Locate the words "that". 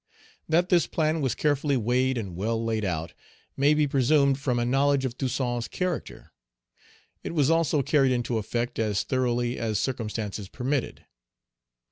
0.49-0.69